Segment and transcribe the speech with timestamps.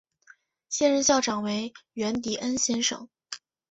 [0.67, 3.07] 现任校长为源迪恩先生。